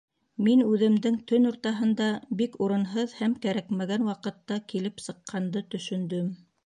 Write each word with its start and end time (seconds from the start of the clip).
Мин 0.45 0.61
үҙемдең 0.67 1.17
төн 1.31 1.45
уртаһында 1.49 2.07
бик 2.39 2.57
урынһыҙ 2.67 3.13
һәм 3.19 3.35
кәрәкмәгән 3.45 4.09
ваҡытта 4.09 4.59
килеп 4.73 5.05
сыҡҡанды 5.09 5.63
төшөндөм. 5.77 6.35